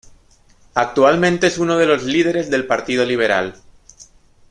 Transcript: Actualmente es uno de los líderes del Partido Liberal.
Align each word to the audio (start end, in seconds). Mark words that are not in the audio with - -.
Actualmente 0.73 1.45
es 1.45 1.59
uno 1.59 1.77
de 1.77 1.85
los 1.85 2.01
líderes 2.03 2.49
del 2.49 2.65
Partido 2.65 3.05
Liberal. 3.05 3.61